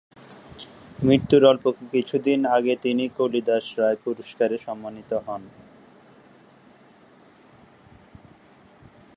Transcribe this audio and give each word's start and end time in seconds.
মৃত্যুর 0.99 1.43
অল্প 1.45 1.65
কিছুদিন 1.91 2.39
আগে 2.47 2.73
তিনি 2.75 3.03
কালিদাস 3.17 3.65
রায় 3.79 3.97
পুরষ্কারে 4.03 4.57
সম্মানিত 4.57 5.11
হন। 5.25 5.41